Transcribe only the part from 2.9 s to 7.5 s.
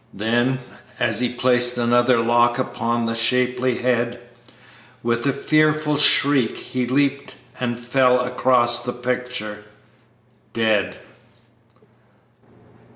the shapely head, With a fearful shriek, he leaped